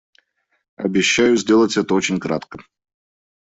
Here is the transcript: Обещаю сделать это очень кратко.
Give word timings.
Обещаю 0.77 1.37
сделать 1.37 1.77
это 1.77 1.93
очень 1.93 2.19
кратко. 2.19 2.63